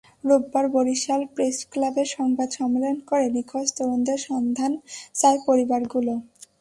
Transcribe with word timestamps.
রোববার 0.23 0.65
বরিশাল 0.75 1.21
প্রেসক্লাবে 1.35 2.03
সংবাদ 2.15 2.49
সম্মেলন 2.57 2.97
করে 3.09 3.25
নিখোঁজ 3.35 3.67
তরুণদের 3.77 4.19
সন্ধান 4.27 4.71
চায় 5.15 5.39
পরিবারগুলো। 5.47 6.13